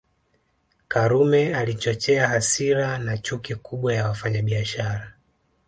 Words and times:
Karume 0.87 1.53
alichochea 1.55 2.27
hasira 2.27 2.97
na 2.97 3.17
chuki 3.17 3.55
kubwa 3.55 3.93
ya 3.93 4.07
wafanyabiashara 4.07 5.13